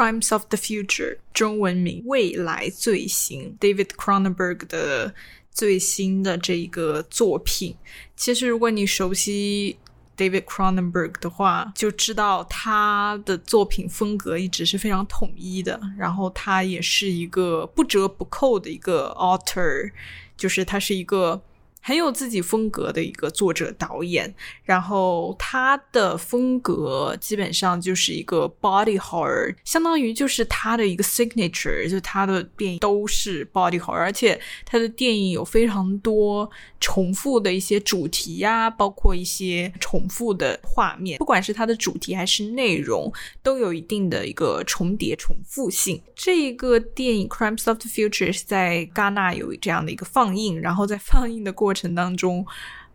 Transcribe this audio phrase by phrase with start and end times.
[0.00, 5.14] Crimes of the Future》，中文名《未来罪行》，David Cronenberg 的
[5.50, 7.76] 最新的这一个作品。
[8.16, 9.76] 其实，如果你熟悉
[10.16, 15.78] David Cronenberg 的话，就知道他的作品风格一直是非常统一的。
[15.98, 19.92] 然后，他也是一个不折不扣的一个 author，
[20.34, 21.42] 就是他是一个。
[21.82, 24.32] 很有自己风格的一个作者导演，
[24.64, 36.48] 然后他的风格基本上就是一个 body horror，相当于就是他的一个 signature，就他的电影都是 body horror，而且他的电影有非常多
[36.78, 43.10] 重复的一些主题呀，包括一些重复的画面，不管是他的主题还是内容，
[43.42, 46.02] 都有一定的一个重叠重复性。
[46.14, 51.69] 这一个电影《Crimes of the Future》是在戛纳有这样的一个放映，然后在放映的过。
[51.70, 52.44] 过程当中，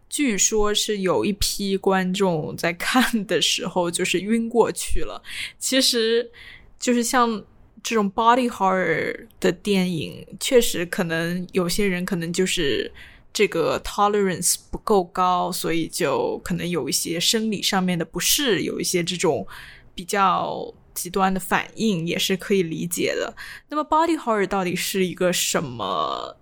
[0.10, 5.24] 据说是有一批观众在看的时候就是晕过去了。
[5.58, 6.30] 其实，
[6.78, 7.42] 就是像
[7.82, 12.92] 这种 body horror 的电影，确实可能有些人可能就是
[13.32, 19.48] 这个 tolerance 不够高，所以就可能有一些生理上面的不适，有一些这种
[19.94, 23.34] 比较极端的反应，也是可以理解的。
[23.70, 26.36] 那么 body horror 到底是一个什么？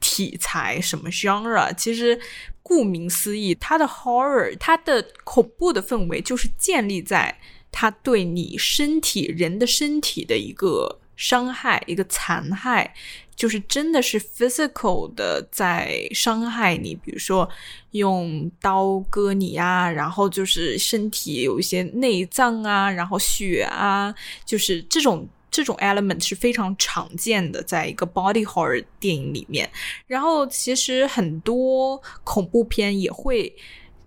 [0.00, 1.74] 题材什么 genre？
[1.74, 2.18] 其实
[2.62, 7.38] 顾名思义，它的 horror，它的恐怖的氛围就是建立在
[7.70, 12.94] 它对你身体、人的身体的一个伤害、一个残害，
[13.34, 16.94] 就是真的是 physical 的在伤害你。
[16.94, 17.48] 比如说
[17.92, 25.28] 用刀割你啊，然后就是身体有一些内脏啊，然后血啊，就是这种。
[25.56, 29.66] 这种 element 是非常常见的，在一个 body horror 电影里面。
[30.06, 33.50] 然后，其实很多恐怖片也会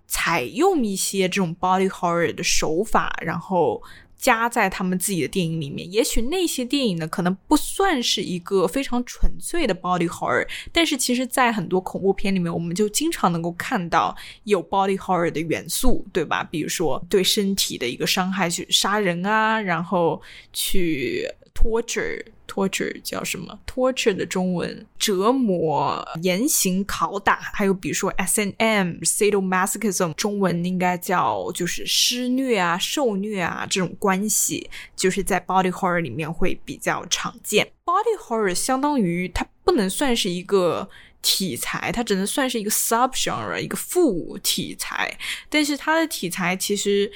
[0.06, 3.82] 采用一些这种 body horror 的手法，然后。
[4.20, 16.44] 加在他们自己的电影里面，也许那些电影呢，可能不算是一个非常纯粹的 body horror，但是其实，在很多恐怖片里面，我们就经常能够看到有 body horror 的元素，对吧？
[16.44, 20.22] 比如说对身体的一个伤害，去杀人啊，然后
[20.52, 21.26] 去。
[21.60, 37.70] Torture，torture 叫什么？torture 的中文折磨、严刑拷打，还有比如说 S N M，sadomasochism，中文应该叫就是施虐啊、受虐啊这种关系，就是在 body horror 里面会比较常见。
[37.84, 40.90] body horror 相当于它不能算是一个
[41.22, 45.18] 题材，它只能算是一个 subgenre，一个副题材，
[45.50, 47.12] 但是它的题材其实。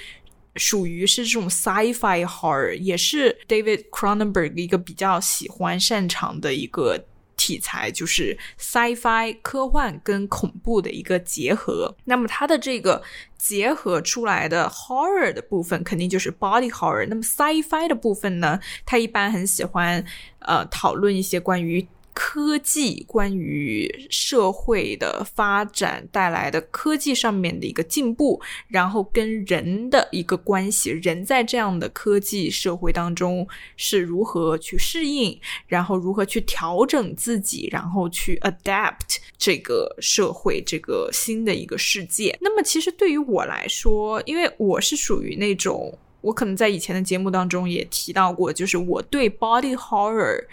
[0.56, 7.06] 属于是这种 sci-fi horror，也是 David Cronenberg 一个比较喜欢擅长的一个
[7.36, 11.96] 题材，就是 sci-fi 科幻跟恐怖的一个结合。
[12.06, 13.02] 那么它的这个
[13.38, 17.08] 结合出来的 horror 的部分，肯定就是 body horror。
[17.08, 20.04] 那么 sci-fi 的部分呢，他一般很喜欢
[20.40, 21.86] 呃讨论一些关于。
[22.14, 42.38] 科技关于社会的发展带来的科技上面的一个进步，然后跟人的一个关系，人在这样的科技社会当中是如何去适应，然后如何去调整自己，然后去 adapt 这个社会这个新的一个世界。
[42.42, 50.46] 那么，其实对于我来说，因为我是属于那种，我可能在以前的节目当中也提到过，就是我对 body horror。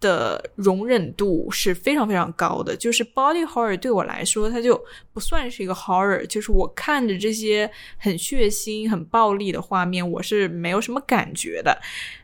[0.00, 11.80] 的容忍度是非常非常高的，就是 body horror 对我来说，它就不算是一个 horror，就是我看着这些很血腥、很暴力的画面，我是没有什么感觉的。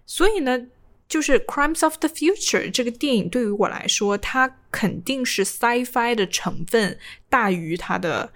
[0.06, 0.61] 所以呢，
[1.09, 8.32] 就是 Crimes of the Future 这个电影对于我来说，它肯定是 sci-fi 的成分大于它的。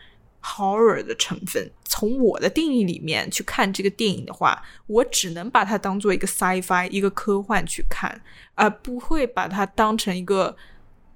[0.48, 8.20] horror 的成分，从我的定义里面去看这个电影的话，我只能把它当做一个 sci-fi 一个科幻去看，
[8.54, 10.54] 而不会把它当成一个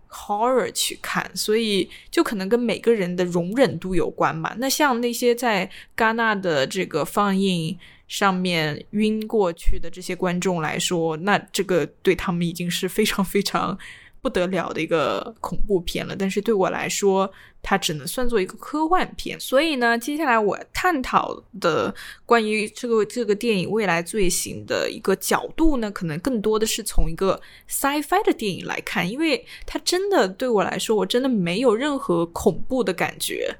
[0.08, 1.30] horror 去看。
[1.36, 4.56] 所以，就可能跟每个人的容忍度有关吧。
[4.56, 13.78] 那像那些在戛纳的这个放映上面晕过去的这些观众来说，那这个对他们已经是非常非常。
[14.22, 17.31] 不得了的一个恐怖片了，但是对我来说，
[17.63, 19.39] 它只能算作一个科幻片。
[19.41, 21.95] 所以呢，接下来我探讨的
[22.27, 33.57] 关于这个这个电影《未来罪行》的一个角度呢，可能更多的是从一个 sci-fi 的电影来看，因为它真的对我来说，我真的没有任何恐怖的感觉。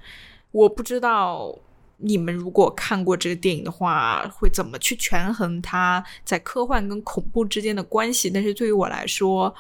[0.53, 1.57] 我不知道
[1.97, 8.29] 你们如果看过这个电影的话，会怎么去权衡它在科幻跟恐怖之间的关系。
[8.29, 9.55] 但是对于我来说，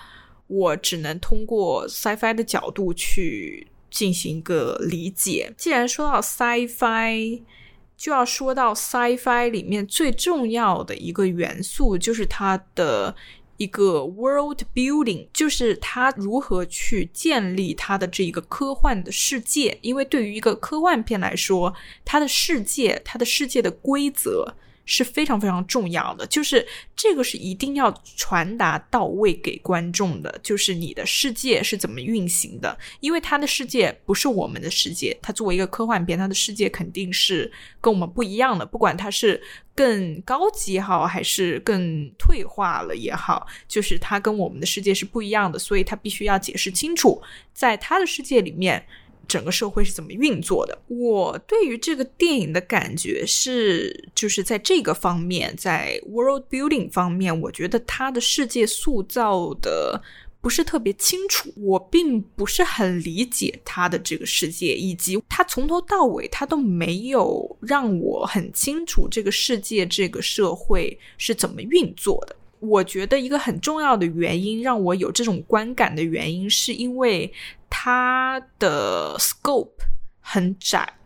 [0.50, 5.54] 我只能通过 sci-fi 的角度去进行一个理解。
[5.56, 7.40] 既然说到 sci-fi，
[7.96, 13.14] 就要说到 sci-fi 里面最重要的一个元素，就是它的
[13.58, 19.78] 一个 world building，就是它如何去建立它的这一个科幻的世界。
[19.82, 21.72] 因为对于一个科幻片来说，
[22.04, 24.56] 它的世界，它的世界的规则。
[24.92, 26.66] 是非常非常重要的，就是
[26.96, 37.48] 这个是一定要传达到位给观众的，就是你的世界是怎么运行的，因为他的世界不是我们的世界，他作为一个科幻片，他的世界肯定是
[37.80, 39.40] 跟我们不一样的，不管他是
[39.76, 47.22] 更高级也好，还是更退化了也好，就是他跟我们的世界是不一样的，所以他必须要解释清楚，
[47.54, 48.84] 在他的世界里面。
[49.30, 50.76] 整个社会是怎么运作的？
[50.88, 60.02] 我对于这个电影的感觉是，就是在这个方面，在 world building 方面，我觉得他的世界塑造的
[60.40, 72.34] 不是特别清楚，我并不是很理解他的这个世界，以及他从头到尾他都没有让我很清楚这个世界、这个社会是怎么运作的。
[72.58, 77.32] 我觉得一个很重要的原因，让我有这种观感的原因，是因为。
[77.82, 79.70] 它的 scope
[80.20, 80.98] 很窄，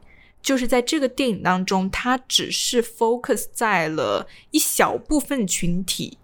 [0.42, 6.18] 就是在这个电影当中，它只是 focus 在了一小部分群体，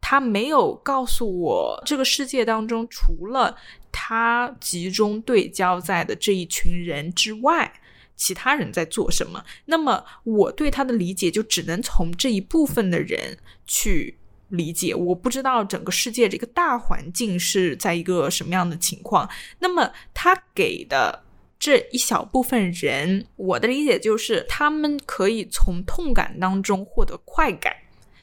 [0.00, 3.56] 它没有告诉我这个世界当中除了
[3.92, 7.72] 它集中对焦在的这一群人之外，
[8.16, 9.44] 其他人在做什么。
[9.66, 14.18] 那么我对他的理解就只能从这一部分的人去。
[14.50, 19.28] 理解，我不知道整个世界这个大环境是在一个什么样的情况。
[19.58, 21.22] 那么他给的
[21.58, 27.74] 这一小部分人，我的理解就是他们可以从痛感当中获得快感，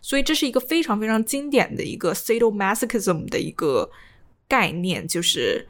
[0.01, 3.89] 所以这是一个非常非常经典的一个 sadomasochism 的一个
[4.47, 5.67] 概念，就是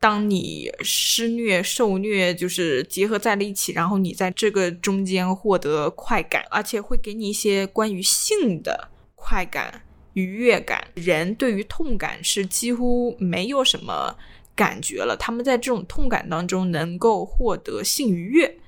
[0.00, 8.90] 当你施虐受虐就是结合在了一起，然后你在这个中间获得快感，而且会给你一些关于性的。
[9.26, 9.80] 快感、
[10.12, 14.14] 愉悦感，人对于痛感是几乎没有什么
[14.54, 15.16] 感觉了。
[15.18, 18.58] 他们在这种痛感当中能够获得性愉悦。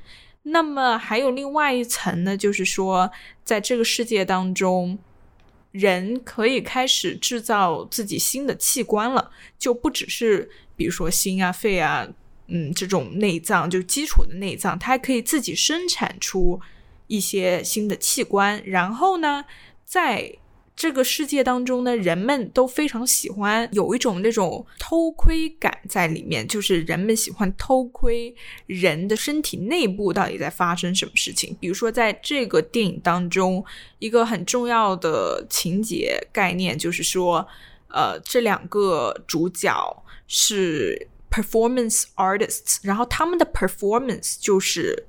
[0.45, 3.11] 那么还有另外一层呢，就是说，
[3.45, 4.99] 在这个世界当中，
[5.73, 12.09] 人可以开始制造自己新的器官了，就不只是比如说心啊、肺啊，
[12.47, 16.59] 嗯，这种内脏，就基础的内脏，它还可以自己生产出
[17.09, 18.63] 一些新的器官。
[18.65, 19.45] 然后呢，
[19.85, 20.33] 在
[20.77, 28.35] 这个世界当中呢，人们都非常喜欢有一种那种偷窥感在里面，就是人们喜欢偷窥
[28.67, 31.57] 人的身体内部到底在发生什么事情。
[31.59, 33.65] 比如说，在这个电影当中，
[33.99, 37.49] 一个很重要的情节概念就是说，
[37.89, 45.07] 呃，这两个主角是 performance artists，然后他们的 performance 就是。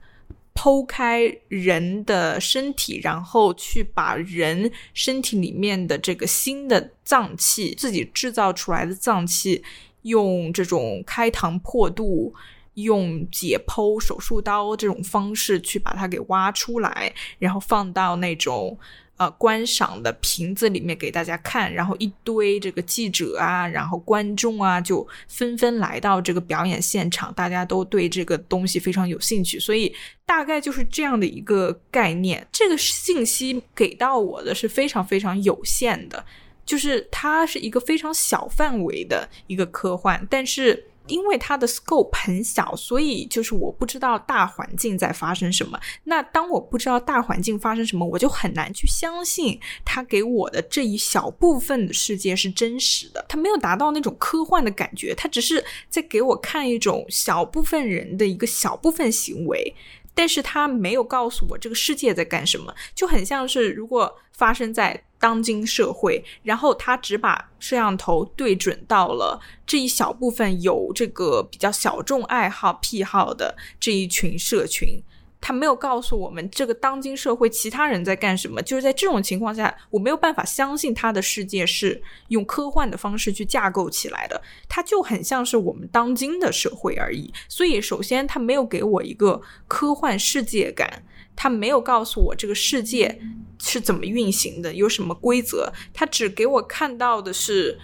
[0.57, 9.63] 剖开人的身体，然后去把人身体里面的这个新的脏器，自己制造出来的脏器，
[10.01, 12.33] 用这种开膛破肚、
[12.74, 18.80] 用解剖手术刀这种方式去把它给挖出来，然后放到那种。
[19.18, 29.92] 呃，观赏的瓶子里面给大家看，然后一堆这个记者啊，然后观众啊，就纷纷来到这个表演现场，大家都对这个东西非常有兴趣，所以
[30.24, 32.48] 大概就是这样的一个概念。
[32.52, 36.24] 这个信息给到我的是非常非常有限的，
[36.63, 40.86] 就是它是一个非常小范围的一个科幻，但是。
[41.08, 45.80] 因为它的 scope 很小，所以就是我不知道大环境在发生什么。
[46.04, 53.26] 那当我不知道大环境发生什么，我就很难去相信他给我的这一小部分的世界是真实的。
[53.28, 59.76] 它没有达到那种科幻的感觉，它只是在给我看一种小部分人的一个小部分行为。
[60.17, 75.00] 但是他没有告诉我这个世界在干什么，就很像是如果发生在当今社会，然后他只把摄像头对准到了这一小部分有这个比较小众爱好癖好的这一群社群。
[75.39, 87.32] 他没有告诉我们这个当今社会其他人在干什么，就是在这种情况下，我没有办法相信他的世界是用科幻的方式去架构起来的，它就很像是我们当今的社会而已。
[87.48, 91.03] 所以，首先他没有给我一个科幻世界感，
[91.36, 93.20] 他没有告诉我这个世界
[93.60, 97.79] 是怎么运行的，有什么规则，他只给我看到的是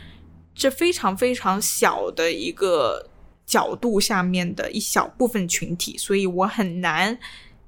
[0.56, 3.10] 这非常非常小的一个
[3.46, 7.18] 角度下面的一小部分群体，所以我很难。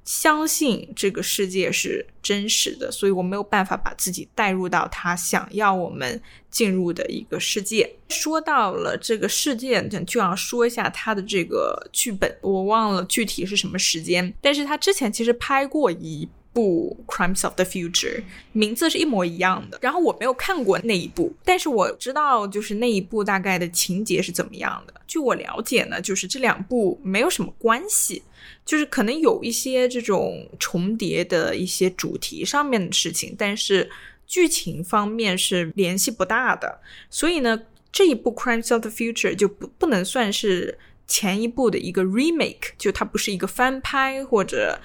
[0.06, 6.22] 相信这个世界是真实的，所以我没有办法把自己带入到他想要我们
[6.52, 7.92] 进入的一个世界。
[8.10, 18.20] 说到了这个世界，就要说一下他的这个剧本，我忘了具体是什么时间，但是他之前其实拍过一部《Crimes of the Future》，
[18.54, 19.78] 名字是一模一样的。
[19.82, 24.94] 然后我没有看过那一部，但是我知道就是那一部大概的情节是怎么样的。
[25.06, 28.24] 据我了解呢，就是这两部没有什么关系。
[28.64, 33.90] 就是可能有一些这种重叠的一些主题上面的事情，但是
[34.26, 36.80] 剧情方面是联系不大的。
[37.10, 37.60] 所以呢，
[37.92, 44.80] 这一部《Crimes of the Future》就不不能算是前一部的一个 remake，就它不是一个翻拍，或者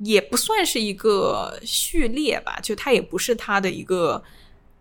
[0.00, 4.22] 也不算是一个序列吧，就它也不是它的一个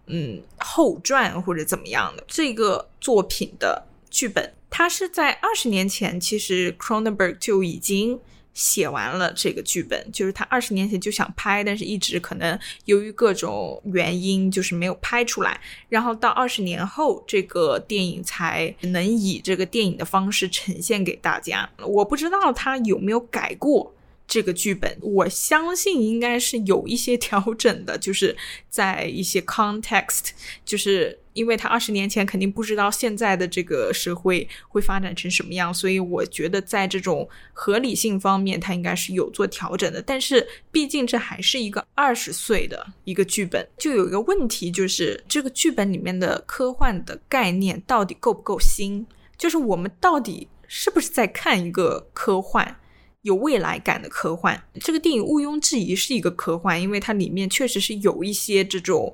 [0.07, 2.23] 嗯后传或者怎么样的。
[2.27, 4.53] 这个作品的剧本。
[4.71, 8.19] 他是在二十年前，其实 Cronenberg 就已经
[8.53, 15.59] 写完了这个剧本，就是他二十年前就想拍，但是一直可能由于各种原因，就是没有拍出来。
[15.89, 21.67] 然后到二十年后，这个电影才能以这个电影的方式呈现给大家。
[21.79, 23.91] 我不知道他有没有改过。
[24.29, 28.37] 这个剧本，我相信应该是有一些调整的，就是
[28.69, 30.29] 在一些 context，
[30.63, 39.99] 就是因为他二十年前肯定不知道现在的这个社会会发展成什么样，所以我觉得在这种合理性方面，他应该是有做调整的。
[39.99, 49.07] 但是毕竟这还是一个二十岁的一个剧本，就有一个问题，就是这个剧本里面的科幻的概念到底够不够新？
[49.35, 52.79] 就是我们到底是不是在看一个科幻？
[53.21, 59.13] 有未来感的科幻，这个电影毋庸置疑是一个科幻，因为它里面确实是有一些这种，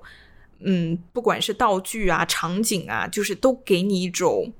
[0.59, 4.53] 嗯，不管是道具啊、场景啊，就是都给你一种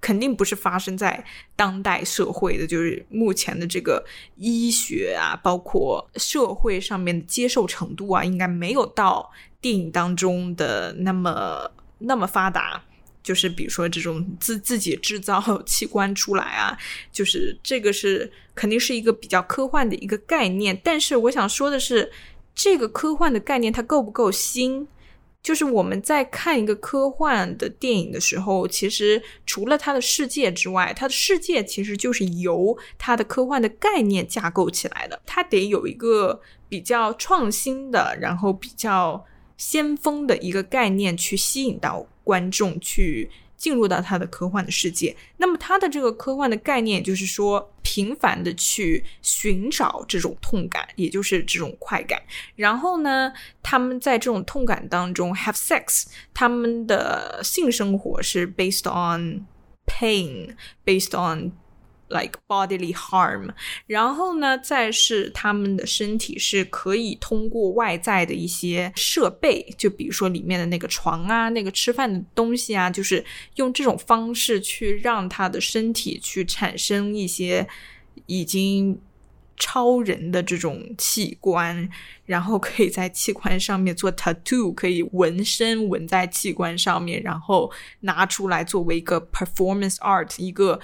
[0.00, 1.22] 肯定不是发生在
[1.54, 4.02] 当代社会的，就是目前的这个
[4.36, 12.82] 医学啊，包括社会上面的接受程度啊，应该没有到电影当中的那么那么发达。
[13.22, 16.76] 就是比如说这种自自己制造 器官出来啊，
[17.12, 20.78] 就是这个是肯定是一个比较科幻的一个概念。
[20.82, 22.10] 但是我想说的是，
[22.54, 24.88] 这个科幻的概念它够不够新？
[25.42, 35.18] 就是我们在看一个科幻的电影的时候，其实除了它的世界之外，它的世界其实就是由它的科幻的概念架构起来的。
[35.24, 39.24] 它得有一个比较创新的，然后比较
[39.56, 42.06] 先锋的一个概念去吸引到。
[42.30, 52.22] 观众去进入到他的科幻的世界，那么他的这个科幻的概念，就是说频繁的去寻找这种痛感，也就是这种快感。
[52.54, 59.46] 然后呢，他们在这种痛感当中 have sex，他们的性生活是 based on
[59.86, 61.50] pain，based on。
[62.10, 63.48] Like bodily harm，
[63.86, 73.24] 然后呢，再是他们的身体是可以通过外在的一些设备，就比如说里面的那个床啊，那个吃饭的东西啊，就是
[73.54, 77.66] 用这种方式去让他的身体去产生一些
[78.26, 79.00] 已经
[79.56, 81.88] 超人的这种器官，
[82.26, 90.80] 然后可以在器官上面做 tattoo，可以纹身纹在器官上面，然后拿出来作为一个 performance art 一个。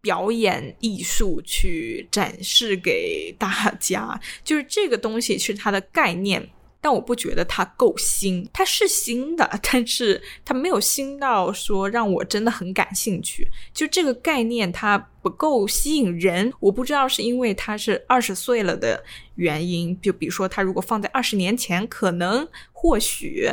[0.00, 6.48] 表演艺术去展示给大家，就是这个东西是它的概念，
[6.80, 8.48] 但我不觉得它够新。
[8.52, 13.46] 它是新的，但是它没有新到说让我真的很感兴趣。
[13.74, 19.04] 就这个概念它不够吸引人，我不知道是因为它是二十岁了的
[19.34, 20.00] 原因。
[20.00, 23.50] 就比如说，它如果放在二十年前，可能或许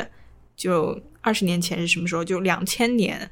[0.56, 2.24] 就二十年前是什么时候？
[2.24, 3.30] 就两千年。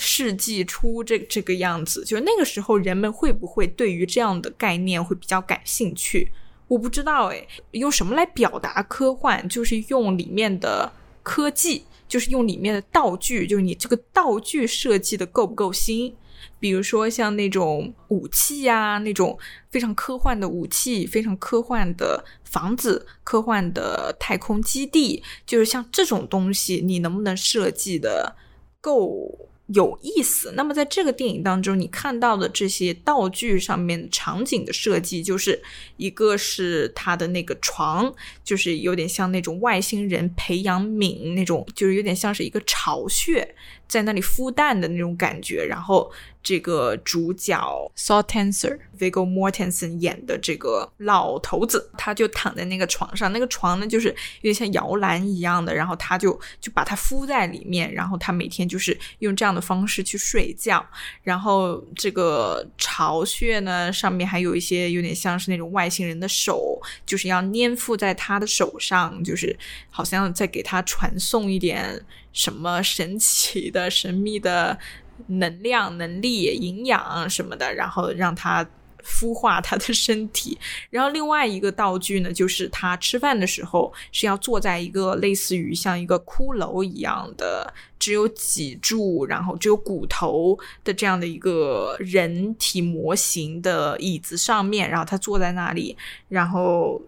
[0.00, 6.32] 世纪初这这个样子，就是那个时候人们会不会对于这样的概念会比较感兴趣？
[6.66, 9.48] 我不知道诶，用什么来表达科幻？
[9.48, 10.92] 就是用里面的
[11.22, 16.14] 科技，就是用里面的道具，就是你这个道具设计的够不够新？
[16.58, 19.38] 比如说像那种武器呀，那种
[19.68, 28.36] 非常科幻的武器，非常科幻的房子，科幻的太空基地，就是像这种东西，你能不能设计的
[28.80, 29.49] 够？
[29.74, 30.52] 有意思。
[30.56, 35.60] 那么在这个电影当中，你看到的这些道具上面场景的设计，就是
[35.96, 38.12] 一个是他的那个床，
[38.42, 43.54] 就是有点像那种外星人培养皿那种，就是有点像是一个巢穴
[43.90, 45.66] 在那里孵蛋的那种感觉。
[45.66, 46.10] 然后
[46.42, 60.84] 这个主角 Saw Tenser Viggo Mortensen 演的这个老头子，他就躺在那个床上，那个床呢就是有点像摇篮一样的，然后他就就把它敷在里面，然后他每天就是用这样的方式去睡觉。
[61.22, 69.54] 然后这个巢穴呢上面还有一些有点像是那种外星人的手，就是要粘附在他的手上，就是
[69.90, 74.78] 好像在给他传送一点什么神奇的、神秘的。
[75.26, 78.66] 能量、能力、营养什么的，然后让他
[79.04, 80.58] 孵化他的身体。
[80.88, 95.94] 然后另外一个道具呢，就是他吃饭的时候是要坐在一个类似于像一个骷髅一样的，只有脊柱，然后只有骨头的这样的一个人体模型的椅子上面，然后他坐在那里，
[96.30, 96.98] 然后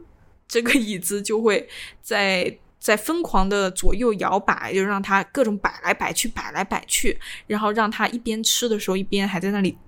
[0.46, 1.66] 这个椅子就会
[2.02, 2.58] 在。
[2.82, 9.78] 在疯狂的左右摇摆，就让它各种摆来摆去，摆来摆去，然后让它一边吃的时候，一边还在那里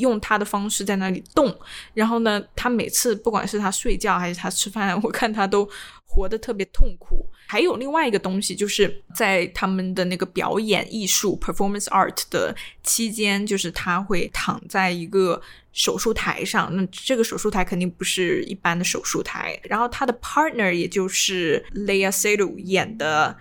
[0.00, 1.56] 用他的方式在那里动。
[1.94, 5.66] 然后呢，他每次不管是他睡觉还是他吃饭，我看他都。
[6.12, 7.24] 活得特别痛苦。
[7.46, 12.52] 还有另外一个东西，就是在他们的那个表演艺术 （performance art） 的
[12.82, 15.40] 期间，就是他会躺在一个
[15.72, 16.74] 手术台上。
[16.74, 19.56] 那这个手术台肯定不是一般的手术台。
[19.62, 23.36] 然后他的 partner，也就是 Lea Seydoux 演的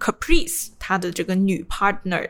[0.00, 2.26] Caprice，他的这个女 partner，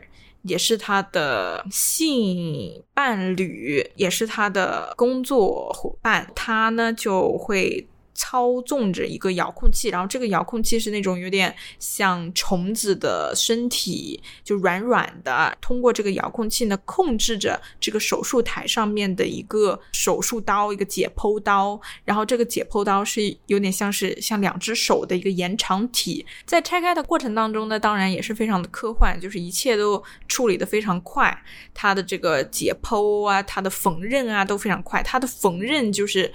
[0.47, 6.31] 也是他的性伴侣，也是他的工作伙伴。
[6.35, 7.85] 他呢就会。
[8.15, 15.55] 操纵着一个遥控器，然后这个遥控器是那种有点像虫子的身体，就软软的。
[15.61, 21.79] 通过这个遥控器呢，控制着这个手术台上面的一个手术刀，一个解剖刀。
[22.05, 26.25] 然后这个解剖刀是有点像是像两只手的一个延长体。
[26.45, 31.37] 在拆开的过程当中呢，当然也是非常的科幻，就是一切都处理的非常快。
[31.73, 35.03] 它的这个解剖啊，它的缝纫啊都非常快。
[35.03, 36.31] 它的缝纫就是。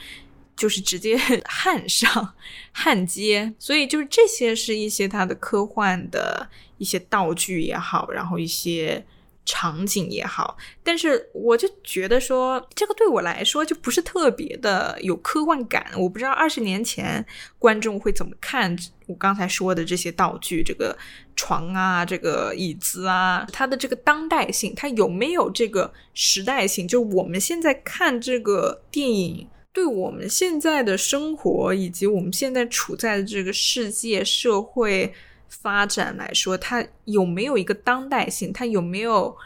[0.60, 1.16] 就是直接
[1.48, 2.34] 焊上、
[2.70, 9.02] 焊接，所以就是这些是一些它的科幻的一些道具也好，然后一些
[9.46, 10.58] 场景也好。
[10.84, 15.92] 但是我就觉得说，这个对我来说就不是特别的有科幻感。
[15.96, 17.24] 我不知道二十年前
[17.58, 18.76] 观众会怎么看
[19.06, 20.94] 我刚才说的这些道具，这个
[21.34, 26.86] 床啊，这个椅子啊，它的这个当代性，它有没有这个时代性？
[26.86, 29.48] 就我们现在看这个电影。
[29.72, 35.12] 对我们现在的生活以及我们现在处在的这个世界社会
[35.48, 38.52] 发展来说，它有没有一个当代性？
[38.52, 39.36] 它有没有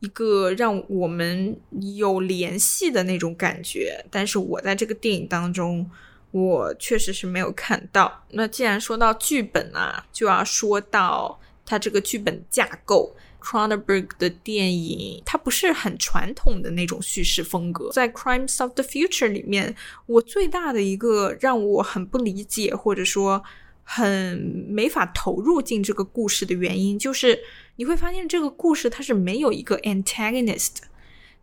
[0.00, 1.54] 一个让我们
[1.96, 4.04] 有联系的那种感觉？
[4.10, 5.90] 但是我在这个电影当中，
[6.30, 8.24] 我确实是没有看到。
[8.30, 13.14] 那既然说到剧本啊，就要说到它这个剧本架构。
[13.40, 17.90] Cronenberg 的电影，它不是很传统的那种叙事风格。
[17.90, 19.74] 在《Crimes of the Future》里面，
[20.06, 23.42] 我最大的一个让我很不理解，或者说
[23.82, 27.40] 很没法投入进这个故事的原因，就是
[27.76, 30.76] 你会发现这个故事它是没有一个 antagonist，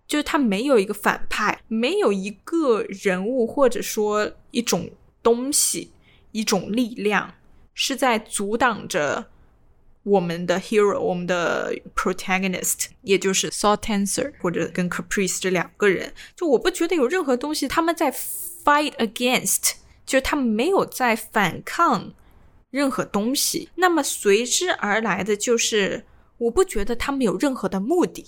[0.07, 4.89] 就是它没有一个反派，没有一个人物或者说一种
[5.21, 5.91] 东西、
[6.31, 7.33] 一种力量
[7.73, 9.27] 是在阻挡着。
[10.07, 19.73] 我们的 hero，我们的 protagonist，也就是 Saw Tenser 或者跟 Caprice 这两个人，就我不觉得有任何东西他们在 fight against，
[20.05, 22.13] 就是他们没有在反抗
[22.69, 23.69] 任何东西。
[23.75, 26.05] 那么随之而来的就是，
[26.37, 28.27] 我不觉得他们有任何的目的，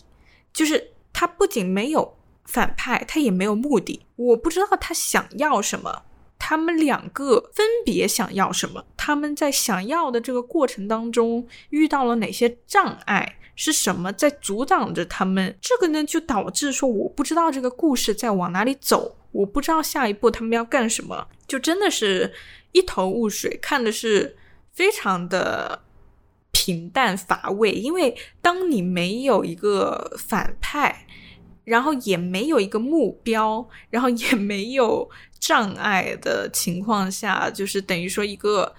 [0.52, 4.06] 就是他不仅没有反派，他也没有目的。
[4.18, 6.04] 我不知道他想要什么。
[6.50, 8.84] 他们两个分别想要什么？
[8.98, 13.38] 他们在想要的这个过程当中遇到了哪些障碍？
[13.56, 15.56] 是什么在阻挡着他们？
[15.62, 22.34] 这个呢，就导致说我不知道这个故事在往哪里走，我不知道下一步他们要干什么，就真的是
[22.72, 24.36] 一头雾水，看的是
[24.72, 25.84] 非常的
[26.52, 27.74] 平淡乏味。
[27.74, 31.06] 因为当你没有一个反派。
[31.70, 35.08] 然后也没有一个目标，然后也没有
[35.40, 38.74] 障碍的情况下，就是等于说一个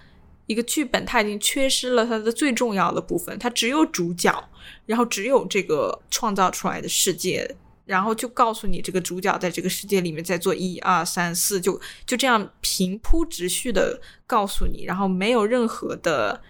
[0.47, 4.49] 一个剧本，它已经缺失了它的最重要的部分，它只有主角，
[4.87, 7.49] 然后只有这个创造出来的世界，
[7.87, 16.43] 然后就告诉你这个主角在这个世界里面在做一二三四，就就这样平铺直叙的告诉你，然后没有任何的。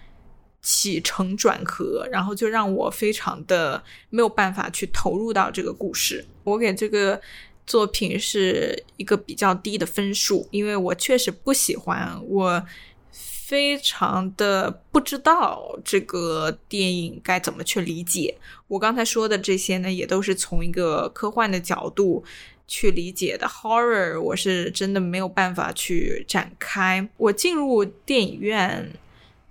[0.62, 6.24] 起承转合，然后就让我非常的没有办法去投入到这个故事。
[6.44, 7.20] 我给这个
[7.66, 12.66] 作品是一个比较低的分数，因为我确实不喜欢我。
[13.12, 18.32] 非常的不知道这个电影该怎么去理解。
[18.68, 22.22] 我刚才说的这些呢，也都是从一个科幻的角度
[22.68, 23.48] 去理解的。
[23.48, 27.08] Horror，我是真的没有办法去展开。
[27.16, 28.92] 我进入电影院。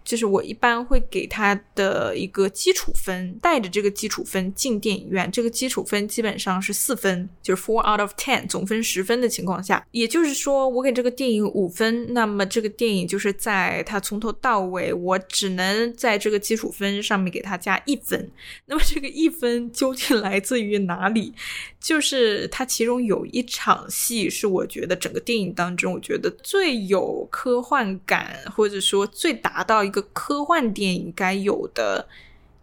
[0.09, 5.31] 就是我一般会给他的一个基础分，带着这个基础分进电影院。
[5.31, 18.31] 这个基础分基本上是四分，就是 four out of ten，总分十分的情况下，也就是说我给这个电影五分，那么这个电影就是在它从头到尾，我只能在这个基础分上面给它加一分。
[18.65, 21.35] 那么这个一分究竟来自于哪里？
[21.79, 32.07] 就是它其中有一场戏是我觉得整个电影当中，我觉得最有科幻感，或者说最达到一个科幻电影该有的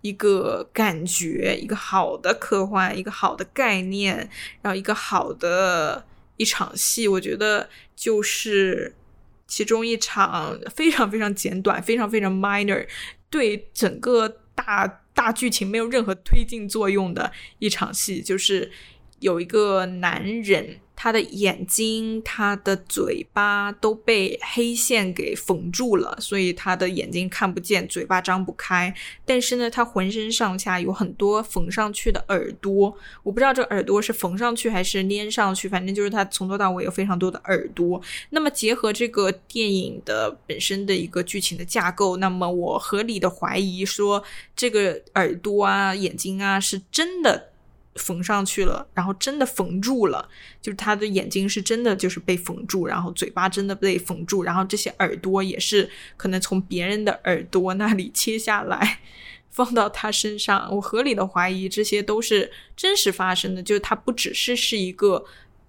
[0.00, 4.28] 一个感觉，一个好的科幻，一个好的概念，
[4.62, 6.04] 然后一个好的
[6.36, 8.94] 一场戏，我觉得就是
[9.46, 12.86] 其中一场非常非常简短、非常非常 minor，
[13.30, 18.70] 对整个大大剧情没有任何推进作用的一场戏，就是。
[19.20, 28.92] 有一个男人，他的眼睛、他的嘴巴都被黑线给缝住了，所以他的眼睛看不见，嘴巴张不开。
[29.26, 38.00] 但是呢，他浑身上下有很多缝上去的耳朵，我不知道这耳朵是缝上去还是粘上去，反正就是他从头到尾有非常多的耳朵。
[38.30, 44.24] 那么结合这个电影的本身的一个剧情的架构，那么我合理的怀疑说，
[44.56, 47.50] 这个耳朵啊、眼睛啊是真的。
[47.96, 50.28] 缝上去了，然后真的缝住了，
[50.62, 59.00] 就是他的眼睛是真的就是被缝住，然后嘴巴真的被缝住，然后这些耳朵也是可能从别人的耳朵那里切下来
[59.50, 60.68] 放到他身上。
[60.74, 65.24] 我合理的怀疑这些都是真实发生的，就是他不只是是一个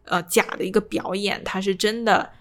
[0.05, 2.31] 呃假的一个表演，他是真的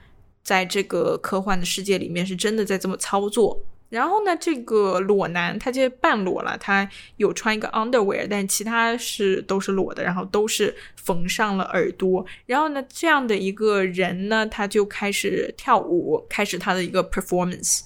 [0.42, 3.64] 在这个科幻的世界里面是真的在这么操作。
[3.88, 12.27] 然后呢，这个裸男他就半裸了，他有穿一个 underwear，但其他是都是裸的，然后都是缝上了耳朵。
[12.46, 17.83] 然后呢，这样的一个人呢，他就开始跳舞，开始他的一个 performance。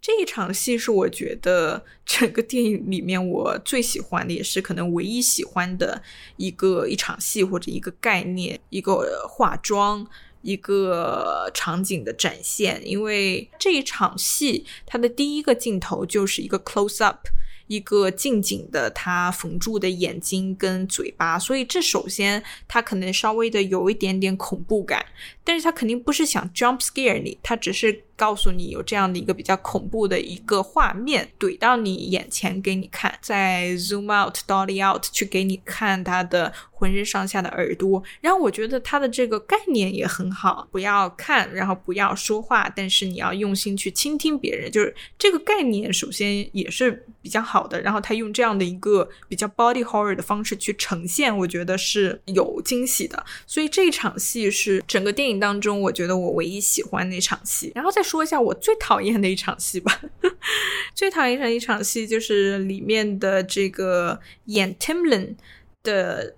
[0.00, 6.02] 这一场戏是我觉得整个电影里面我最喜欢的，也是可能唯一喜欢的
[6.36, 10.06] 一个一场戏或者一个概念，一个化妆。
[10.44, 17.26] 一个场景的展现，因为这一场戏，它的第一个镜头就是一个 close up。
[17.66, 25.02] 一个近景的他缝住的眼睛跟嘴巴，所以这首先他可能稍微的有一点点恐怖感，
[25.42, 47.64] 但是他肯定不是想 jump scare 你，他只是告诉你有这样的一个比较恐怖的一个画面怼到你眼前给你看，再 zoom out dolly out 去给你看他的浑身上下的耳朵，然后我觉得他的这个概念也很好，不要看，然后不要说话，但是你要用心去倾听别人，就是这个概念首先也是比较好。
[47.66, 53.24] 的，然后他用这样的一个比较 body horror 的方式去呈现，我觉得是有惊喜的。
[53.46, 57.72] 所以这场戏是整个电影当中，我觉得我唯一喜欢的一场戏。
[57.74, 60.00] 然后在说一下我最讨厌的一场戏吧。
[60.94, 65.34] 最讨厌的一场戏就是里面的这个演 Timlin
[65.82, 66.36] 的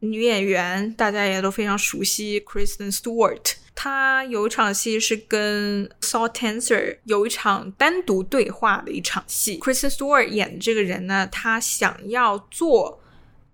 [0.00, 3.54] 女演员，大家也都非常熟悉，Kristen Stewart。
[3.74, 9.58] 她有一场戏是跟 Saw Tenser 有一场单独对话的一场戏。
[9.58, 13.00] Kristen Stewart 演的这个人呢，她想要做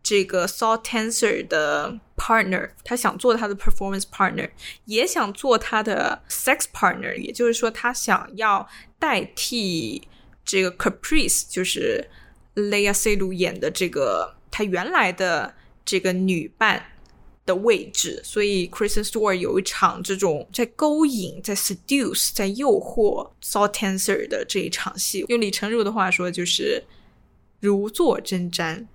[0.02, 4.50] 这个 Saw Tenser 的 partner，他想做他的 performance partner，
[4.84, 10.02] 也想做他的 sex partner，也就是说，他想要代替
[10.44, 12.08] 这个 Caprice，就是
[12.54, 16.86] Lea Seydoux 演的这个他原来的这个女伴。
[17.44, 26.84] 的位置，所以 Kristen Stewart 有一场这种在勾引、在 seduce、在诱惑 Saw Tenser 的这一场戏，用李成儒的话说，就是
[27.58, 28.86] 如坐针毡，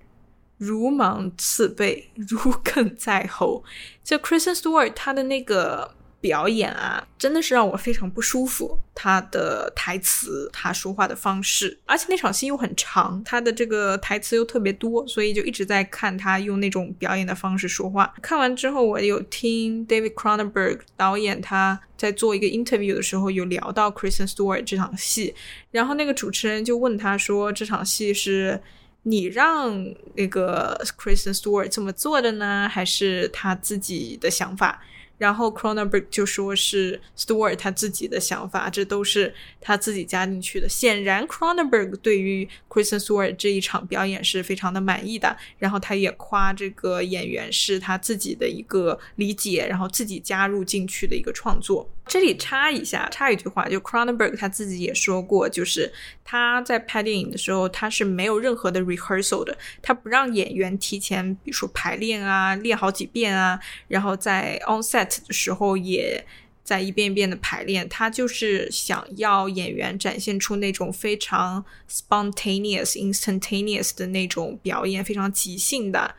[0.58, 3.64] 如芒刺背， 如鲠在喉。
[4.04, 5.94] 就 Kristen Stewart 他的那个。
[6.20, 8.76] 表演啊，真的是让我非常不舒服。
[8.92, 18.12] 他的台词，他说话的方式，而且那场戏又很长，他的这个台词又特别多，所以就一直在看他用那种表演的方式说话。
[18.20, 25.32] 看完之后，我有听 David Cronenberg 导演他在做一个 interview 的时候，有聊到 Kristen Stewart 这场戏，
[25.70, 28.60] 然后那个主持人就问他说：“这场戏是
[29.08, 34.82] 你让那个 Kristen Stewart 这么做的呢，还是他自己的想法？”
[35.18, 40.68] 然后 Cronenberg 就说是 Stewart 他自己的想法，这都是他自己加进去的。
[40.68, 51.90] 显然 Cronenberg 对于 Kristen Stewart 这一场表演是非常的满意的，然后他也夸这个演员是他自己的一个理解，然后自己加入进去的一个创作。
[52.06, 55.92] 这里插一下，插一句话，就 Cronenberg 他自己也说过，就是
[56.24, 65.07] 他在拍电影的时候，他是没有任何的 rehearsal 的，他不让演员提前，比如说排练啊，练好几遍啊，然后在 on set。
[65.08, 66.24] 的时候也
[66.62, 76.14] 在一遍一遍的排练，他就是想要演员展现出那种非常 spontaneous、instantaneous 的那种表演，非常即兴的、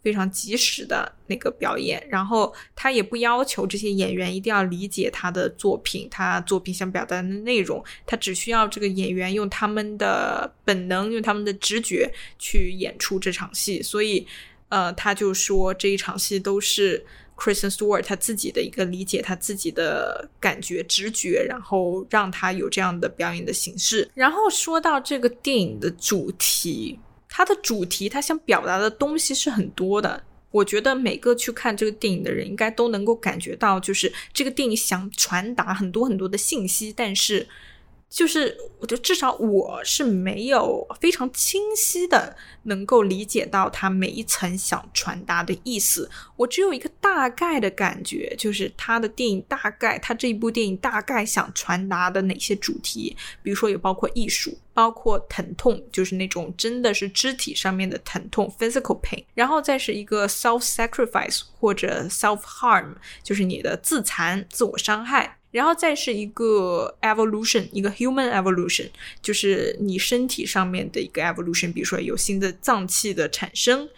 [0.00, 2.06] 非常及时的那个表演。
[2.08, 12.08] 然后他也不要求这些演员一定要理解他的作品，他作品想表达的内容，他只需要这个演员用他们的本能、用他们的直觉
[12.38, 13.82] 去演出这场戏。
[13.82, 14.24] 所以，
[14.68, 17.04] 呃，他就说这一场戏都是。
[17.36, 24.10] Kristen Stewart 他自己的一个理解，他自己的感觉、直觉，然后让他有这样的表演的形式。
[24.14, 30.22] 然后说到这个电影的主题，它的主题，他想表达的东西是很多的。
[30.50, 37.48] 我觉得每个去看这个电影的人，应该都能够感觉到，就是这个电影想传达很多很多的信息，但是。
[38.12, 46.10] 就是，我觉得至少我是没有非常清晰的能够理解到他每一层想传达的意思。
[46.36, 65.38] 我只有一个大概的感觉，就是他的电影大概，他这一部电影大概想传达的哪些主题，比如说有包括艺术，包括疼痛，就是那种真的是肢体上面的疼痛 （physical pain），然后再是一个 self-sacrifice 或者 self-harm，就是你的自残、自我伤害。
[65.52, 68.88] 然后再是一个 evolution，一个 human evolution，
[69.22, 73.88] 就是你身体上面的一个 evolution，比如说有新的脏器的产生。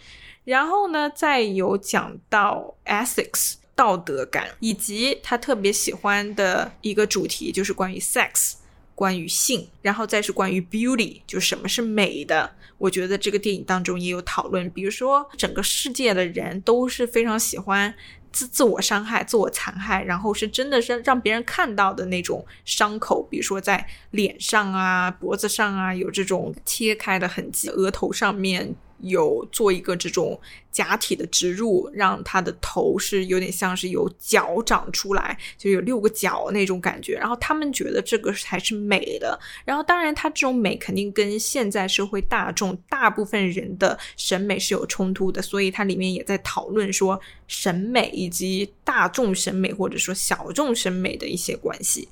[0.43, 8.53] 然后呢，再有讲到 ethics 道德感，以及他特别喜欢的一个主题就是关于 sex，
[8.95, 9.67] 关于性。
[9.81, 12.55] 然后再是关于 beauty，就什么是美的。
[12.77, 17.93] 我觉得这个电影当中也有讨论，比如说整个世界的人都是非常喜欢。
[18.31, 28.75] 自自我伤害、自我残害，然后是真的是让别人看到的那种伤口，比如说在脸上啊、脖子上啊有这种切开的痕迹，额头上面。
[28.99, 30.39] 有做一个这种
[30.71, 37.15] 假体的植入，让他的头是有点像是有角长出来，就有六个角那种感觉。
[37.15, 39.39] 然后他们觉得这个才是美的。
[39.63, 45.41] 然后当然，他这种美肯定跟现在社会大众大部分人的审美是有冲突的。
[45.41, 52.07] 所以它里面也在讨论说审美以及大众审美或者说小众审美的一些关系。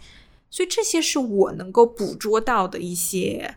[0.49, 3.55] 所以这些是我能够捕捉到的一些。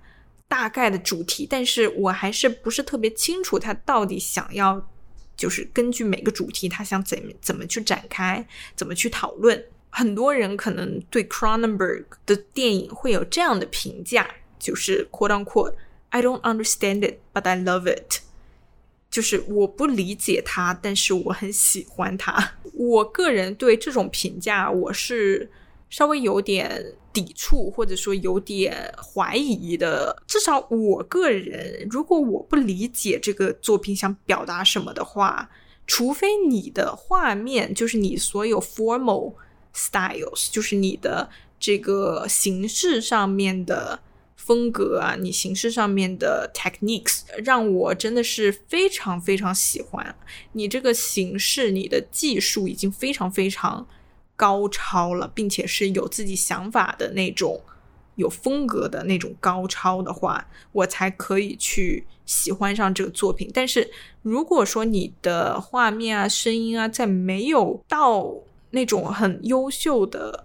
[0.49, 4.89] 大概的主题，但是我还是不是特别清楚他到底想要，
[5.37, 9.65] 就是根据每个主题，他想怎么怎么去展开，怎么去讨论。
[9.91, 14.29] 很多人可能对 Cronenberg 的电影会有这样的评价，
[14.59, 18.21] 就是 “quote unquote”，I don't understand it, but I love it。
[19.11, 22.53] 就是我不理解他，但是我很喜欢他。
[22.73, 25.51] 我个人对这种评价，我是。
[25.97, 30.23] 稍微有点抵触，或者说有点怀疑的。
[30.27, 35.49] 至少我个人，如果我不理解这个作品想表达什么的话，
[35.87, 39.33] 除非你的画面就是你所有 formal
[39.75, 43.99] styles，就是你的这个形式上面的
[44.37, 50.15] 风格啊，你形式上面的 techniques，让我真的是非常非常喜欢
[50.53, 53.89] 你这个形式，你的技术已经非常非常。
[54.37, 57.61] 高超了，并且是有自己想法的那种，
[58.17, 63.51] 有风格的那种高超的话，我才可以去喜欢上这个作品。
[63.53, 63.91] 但是
[64.23, 68.33] 如果说你的画面啊、声音啊，在没有到
[68.71, 70.45] 那种很优秀的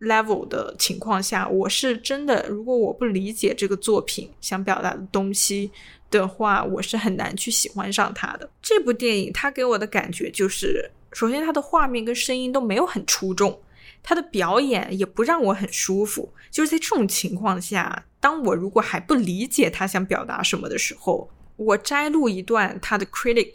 [0.00, 5.70] level 的情况下，我是真的，如果我不理解这个作品想表达的东西
[6.10, 8.48] 的话，我是很难去喜欢上它的。
[8.62, 10.90] 这部电影它给我的感觉就是。
[11.12, 13.58] 首先，他的画面跟声音都没有很出众，
[14.02, 16.30] 他的表演也不让我很舒服。
[16.50, 23.50] 就是在这种情况下，当我如果还不理解他想表达什么的时候，我摘录一段他的 critic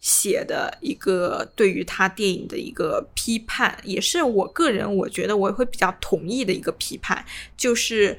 [0.00, 7.24] 写的一个对于他电影的一个批判，也是我个人我觉得我会比较同意的一个批判，
[7.56, 8.18] 就是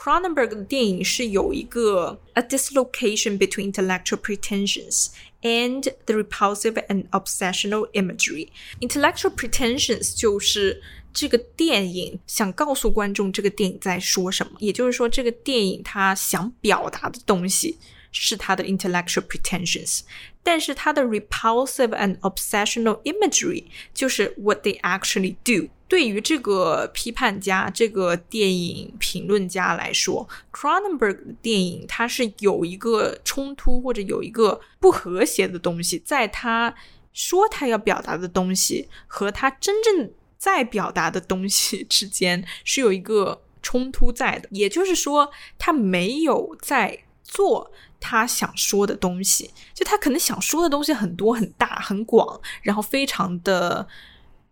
[0.00, 8.48] Cronenberg 的电影是有一个 a dislocation between intellectual pretensions。and the repulsive and obsessional imagery.
[8.80, 17.78] Intellectual pretensions 就是这个电影想告诉观众这个电影在说什么，也就是说这个电影它想表达的东西
[18.10, 20.00] 是他的 intellectual pretensions，
[20.42, 23.64] 但是他的 repulsive and obsessional imagery
[23.94, 25.68] 就是 what they actually do。
[25.91, 36.73] 对于这个批判家、这个电影评论家来说，Cronenberg 的电影它是有一个冲突或者有一个不和谐的东西，在他
[37.11, 44.47] 说他要表达的东西和他真正在表达的东西 之间是有一个冲突在的。
[44.51, 53.85] 也就是说，他没有在做他想说的东西，就他可能想说的东西很多、很大、很广，然后非常的。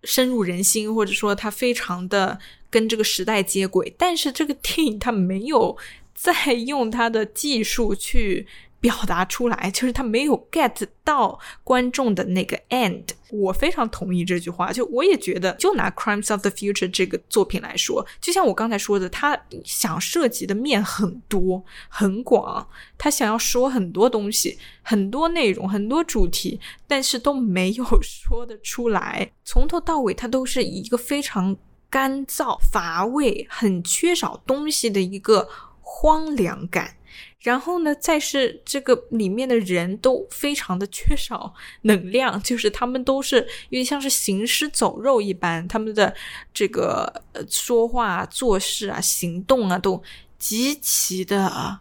[0.03, 5.77] 深入人心，或者说它非常的跟这个时代接轨，但是这个电影它没有
[6.13, 8.47] 在用它的技术去。
[8.79, 13.03] 表达出来，就是他没有 get 到观众的那个 end。
[13.31, 29.31] 我非常同意这句话，就我也觉得，就拿《Crimes of the Future》这个作品来说，就像我刚才说的，他想涉及的面很多很广，他想要说很多东西、很多内容、很多主题，但是都没有说得出来。
[29.43, 31.55] 从头到尾，他都是一个非常
[31.89, 35.47] 干燥、乏味、很缺少东西的一个
[35.81, 36.95] 荒凉感。
[37.41, 43.37] 然后呢，再是这个里面的人都非常的缺少能量，就是他们都是
[43.69, 46.13] 有点像是行尸走肉一般，他们的
[46.53, 50.03] 这个说话、做事啊、行动啊，都
[50.37, 51.79] 极其的、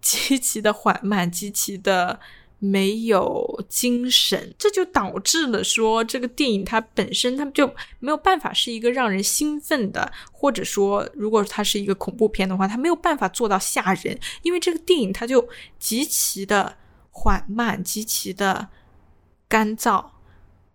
[0.00, 2.20] 极其的缓慢，极其的。
[2.58, 16.76] 没有精神，这就导致了说这个电影它本身它就没有办法是一个让人兴奋的，或者说如果它是一个恐怖片的话，它没有办法做到吓人，因为这个电影它就极其的
[17.10, 18.68] 缓慢，极其的
[19.48, 20.04] 干燥。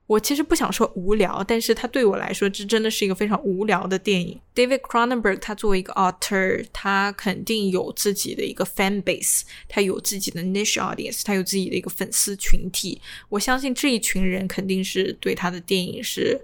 [0.06, 4.40] 我其实不想说无聊，但是他对我来说，这真的是一个非常无聊的电影。
[4.54, 13.02] David Cronenberg 他作为一个 author，他肯定有自己的一个 fan base，他有自己的 niche audience，他有自己的一个粉丝群体。
[13.30, 16.40] 我相信这一群人肯定是对他的电影是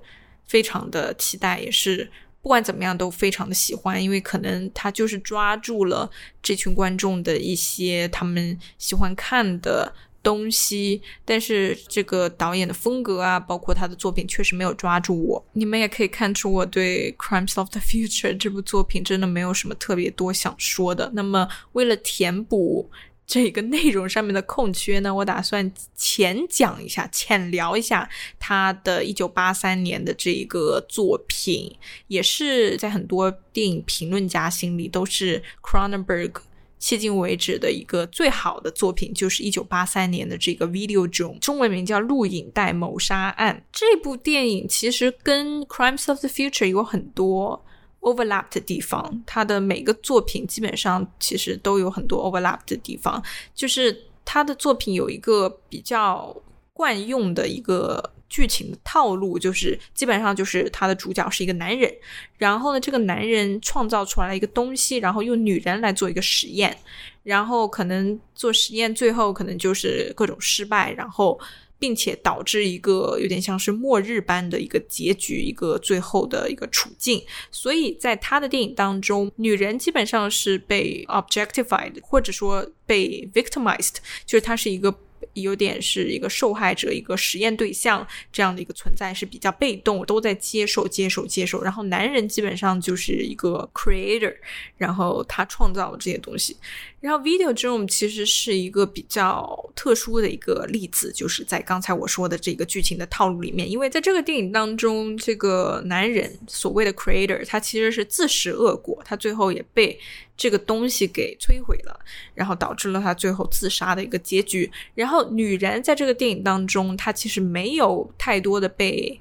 [0.48, 2.10] 非常的期待，也是
[2.42, 6.10] 不管怎么样都非常的喜欢，因为可能他就是抓住了
[6.42, 9.94] 这群观众的一些他们喜欢看的。
[10.22, 15.46] 东西，但是这个导演的风格啊，包括他的作品，确实没有抓住我。
[15.54, 21.12] 你们也可以看出，我对《Crimes of the Future》这部作品真的没有什么特别多想说的。
[21.14, 22.90] 那么，为了填补
[23.26, 31.76] 这个内容上面的空缺呢，我打算浅讲一下、浅聊一下他的一九八三年的这一个作品，
[32.08, 36.32] 也是在很多电影评论家心里都是 Cronenberg。
[36.80, 43.56] 迄今为止的一个最好的作品，就是一九八三年的这个《Video Drum》，中文名叫《录影带谋杀案》。
[43.72, 47.64] 这部电影其实跟《Crimes of the Future》有很多
[48.00, 53.22] overlap 的地方，它的每个作品基本上其实都有很多 overlap 的地方，
[53.54, 56.36] 就是他的作品有一个比较
[56.74, 58.14] 惯用的一个。
[58.30, 61.92] 剧情的套路就是基本上就是他的主角是一个男人，
[62.38, 66.78] 然后呢，这个男人创造出来了一个东西，然后用女人来做一个实验，
[67.24, 71.40] 然后可能做实验最后可能就是各种失败，然后
[71.80, 77.24] 并且导致一个有点像是末日般的一个结局，一个最后的一个处境。
[77.50, 84.96] 所以在他的电影当中，女人基本上是被 objectified，或者说被 victimized，就是她是一个。
[85.34, 91.62] 有点是一个受害者，一个实验对象这样的一个存在是比较被动，都在接受、接受、接受。
[91.62, 94.36] 然后男人基本上就是一个 creator，
[94.78, 96.58] 然后他创造了这些东西。
[97.00, 109.98] 然后 video drum 其实是一个比较特殊的一个例子，就是在刚才我说的这个剧情的套路里面，因为在这个电影当中，这个男人所谓的 creator，他其实是自食恶果，他最后也被。
[110.40, 112.00] 这个东西给摧毁了，
[112.34, 114.72] 然后导致了他最后自杀的一个结局。
[114.96, 119.20] 然后女人在这个电影当中，她其实没有太多的被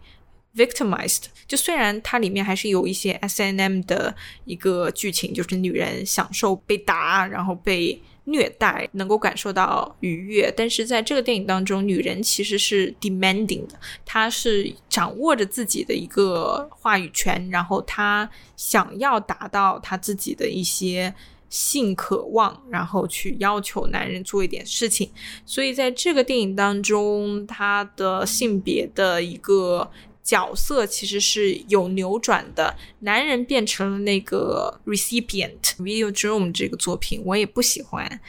[0.54, 1.24] victimized。
[1.48, 8.00] 就虽然它里面还是有一些 S N M 的一个剧情，就是女人享受被打，然后被。
[8.29, 21.14] 虐待能够感受到愉悦，但是在这个电影当中，女人其实是 demanding 的，她是掌握着自己的一个话语权，然后她想要达到她自己的一些
[21.49, 25.11] 性渴望，然后去要求男人做一点事情。
[25.47, 29.91] 所以在这个电影当中，她的性别的一个。
[30.29, 35.57] 角色其实是有扭转的，男人变成了那个 recipient。
[35.79, 38.21] Video Drum 这个作品我也不喜欢，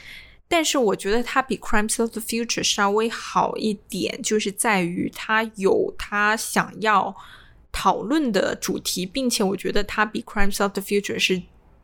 [0.47, 7.13] 但是我觉得它比 Crimes of the Future 稍微好一点，就是在于它有它想要
[7.73, 11.41] 讨论的主题，并且我觉得它比 Crimes of the Future 是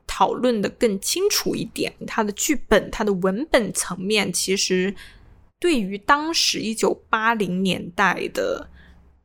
[0.08, 1.92] 讨论的更清楚一点。
[2.08, 4.96] 它的剧本、它的文本层面，其实
[5.60, 8.70] 对于当时一九八零年代的。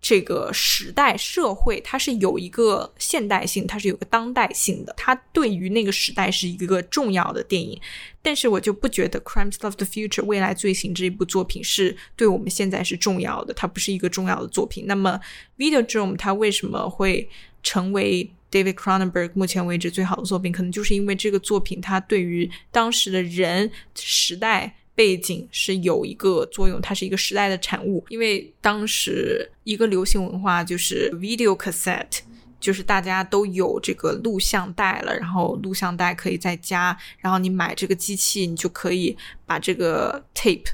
[0.01, 7.79] 这个时代社会，它是有一个现代性，它是有个当代性的，它对于那个时代是一个重要的电影。
[8.23, 14.87] 但是我就不觉得《Crimes of the Future》未来罪行这一部作品是对我们现在是重要的，它不是一个重要的作品。
[14.87, 15.21] 那么
[15.61, 17.29] 《Videodrome》它为什么会
[17.63, 20.51] 成为 David Cronenberg 目前为止最好的作品？
[20.51, 24.77] 可能就是因为这个作品它对于当时的人时代。
[25.01, 28.05] 背景是有一个作用，它是一个时代的产物。
[28.11, 32.19] 因为当时一个流行文化就是 video cassette，
[32.61, 40.71] 就是大家都有这个录像带了，然后录像带可以在家，然后你买这个机器，你就可以把这个 tape。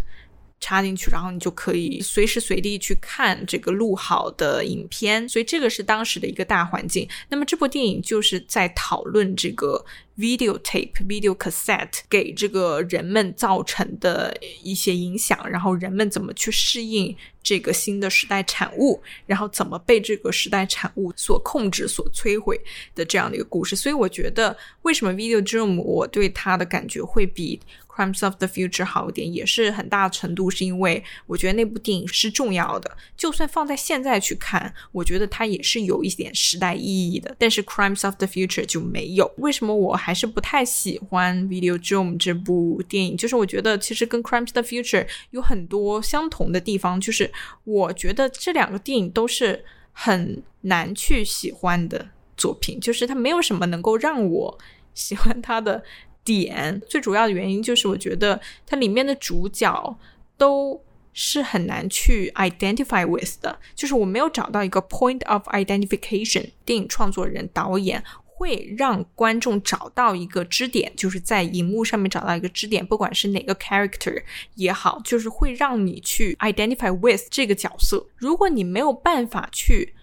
[0.59, 7.07] 插进去，然后你就可以随时随地去看这个录好的影片，所以这个是当时的一个大环境。
[7.29, 9.85] 那么这部电影就是在讨论这个
[10.18, 22.60] video tape、video cassette 给这个人们造成的一些影响，然后人们怎么去适应这个新的时代产物，然后怎么被这个时代产物所控制、所摧毁
[22.94, 23.76] 的这样的一个故事。
[23.76, 27.60] 所以我觉得，为什么 video dream 我对它的感觉会比。
[27.96, 37.34] Crimes of the Future 好一点，也是很大程度是因为我觉得那部电影是重要的，就算放在现在去看，我觉得它也是有一点时代意义的。
[37.38, 39.32] 但是 Crimes of the Future 就没有。
[39.38, 43.16] 为什么我还是不太喜欢 Video d r o m 这部电影？
[43.16, 47.32] 就是我觉得其实跟 Crimes the Future 有很多相同的地方，就是
[47.64, 54.59] 我觉得这两个电影都是很难去喜欢的作品，就是它没有什么能够让我
[54.94, 55.82] 喜欢它的。
[56.22, 59.96] 点最主要的原因就是，我觉得它里面的主角
[60.36, 60.82] 都
[61.12, 66.50] 是很难去 identify with 的，就是我没有找到一个 point of identification。
[66.64, 68.02] 电影创作人、导演
[68.37, 74.22] 会让观众找到一个支点，就是在荧幕上面找到一个支点，不管是哪个 character
[74.55, 78.07] 也好，就是会让你去 identify with 这个角色。
[78.16, 79.95] 如果你没有办法去。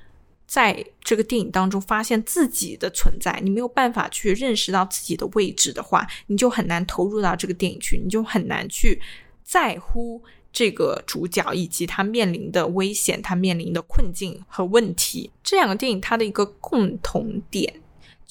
[0.46, 9.02] 在这个电影当中发现自己的存在，你没有办法去认识到自己的位置的话，你就很难投入到这个电影去，你就很难去
[9.42, 10.22] 在乎
[10.52, 15.32] 这个主角以及他面临的危险、他面临的困境和问题。
[15.42, 17.74] 这两个电影它的一个共同点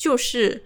[0.03, 0.65] 就是，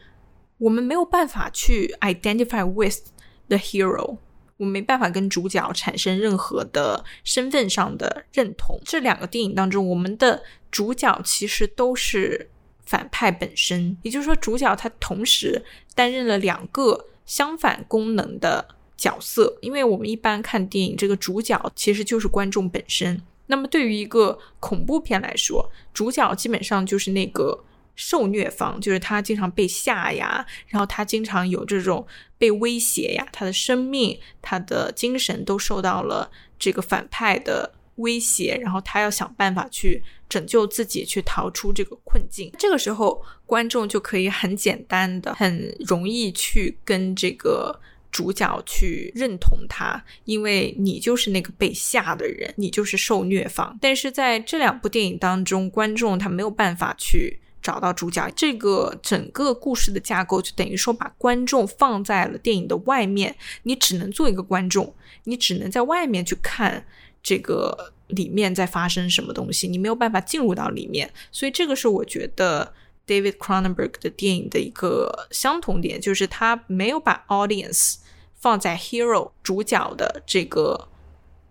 [0.57, 3.11] 我们没有办法去 identify with
[3.49, 4.17] the hero。
[4.57, 8.81] 我没办法跟主角产生任何的身份上的认同。
[8.83, 12.49] 这两个电影当中，我们的主角其实都是
[12.87, 15.63] 反派本身，也就是说，主角他同时
[15.95, 18.67] 担任了两个相反功能的
[18.97, 19.59] 角色。
[19.61, 23.21] 因为我们一般看电影，这个主角其实就是观众本身。
[23.49, 27.63] 那么，对于一个恐怖片来说，主角基本上就是那个。
[27.97, 32.07] 受虐方就是他经常被吓呀，然后他经常有这种
[32.39, 42.53] 被威胁呀，他的生命、他的精神都受到了这个反派的威胁，然后他要想办法去拯救自己，去逃出这个困境。
[42.59, 47.81] 这个时候，观众就可以很简单的、很容易去跟这个
[48.13, 53.79] 主角去认同他，因为你就是那个被吓的人，你就是受虐方。
[53.81, 57.41] 但是在这两部电影当中，观众他没有办法去。
[57.67, 64.95] 找到主角，这个整个故事的架构就等于说把观众放在了电影的外面，你只能做一个观众，
[65.25, 66.87] 你只能在外面去看
[67.25, 71.13] 这个里面在发生什么东西，你没有办法进入到里面。
[71.33, 72.73] 所以这个是我觉得
[73.05, 77.97] David Cronenberg 的电影的一个相同点，就是他没有把 audience
[78.37, 80.87] 放在 hero 主角的这个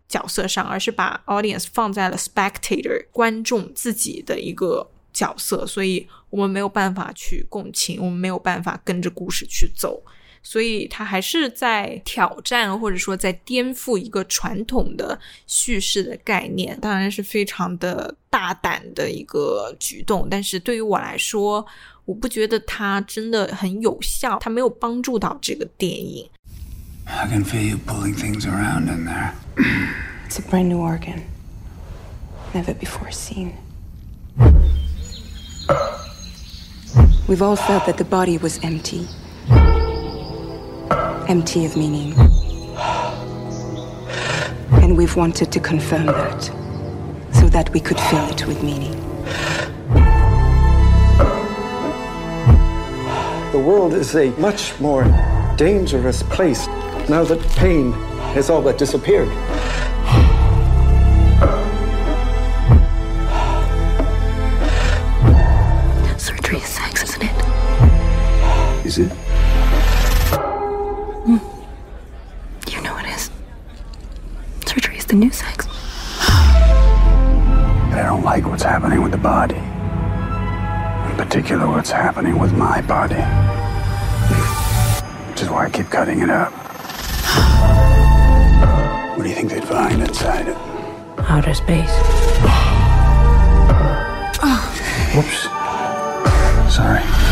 [0.07, 4.91] 角色上，而是把 audience 放在了 spectator 观众自己的一个。
[5.15, 10.03] 角色，所以我们没有办法去共情，我们没有办法跟着故事去走，
[10.43, 20.27] 所以他还是在挑战或者说在颠覆一个传统的叙事的概念，当然是非常的大胆的一个举动。
[20.29, 21.65] 但是对于我来说，
[22.03, 26.29] 我不觉得它真的很有效，它没有帮助到这个电影。
[27.07, 29.33] I can feel you pulling things around in there.
[30.27, 31.21] It's a brand new organ,
[32.53, 33.51] never before seen.
[37.27, 39.07] We've all felt that the body was empty.
[41.27, 42.13] Empty of meaning.
[44.81, 46.43] And we've wanted to confirm that,
[47.31, 48.93] so that we could fill it with meaning.
[53.51, 55.03] The world is a much more
[55.57, 56.67] dangerous place
[57.09, 57.93] now that pain
[58.33, 59.29] has all but disappeared.
[68.95, 69.11] Is it?
[71.25, 71.37] Hmm.
[72.71, 73.29] You know it is.
[74.65, 75.67] Surgery is the new sex.
[77.91, 79.57] I don't like what's happening with the body.
[81.11, 83.15] In particular, what's happening with my body.
[85.29, 86.53] Which is why I keep cutting it up.
[89.17, 90.55] What do you think they'd find inside it?
[91.27, 91.91] Outer space.
[94.41, 94.61] Oh.
[95.15, 95.49] Whoops.
[96.73, 97.24] Sorry.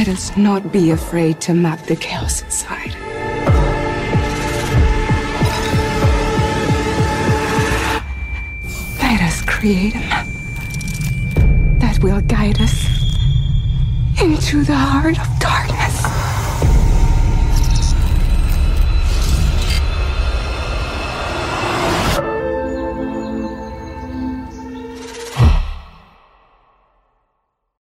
[0.00, 2.94] Let us not be afraid to map the chaos inside.
[9.02, 10.26] Let us create a map
[11.80, 12.86] that will guide us
[14.22, 15.69] into the heart of darkness.